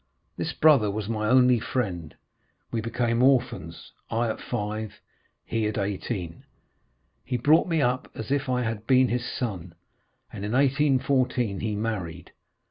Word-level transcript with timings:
This 0.35 0.51
brother 0.51 0.89
was 0.89 1.07
my 1.07 1.29
only 1.29 1.59
friend; 1.59 2.15
we 2.71 2.81
became 2.81 3.21
orphans—I 3.21 4.29
at 4.31 4.41
five, 4.41 4.99
he 5.45 5.67
at 5.67 5.77
eighteen. 5.77 6.43
He 7.23 7.37
brought 7.37 7.67
me 7.67 7.83
up 7.83 8.09
as 8.15 8.31
if 8.31 8.49
I 8.49 8.63
had 8.63 8.87
been 8.87 9.09
his 9.09 9.27
son, 9.31 9.75
and 10.33 10.43
in 10.43 10.53
1814 10.53 11.59
he 11.59 11.75
married. 11.75 12.31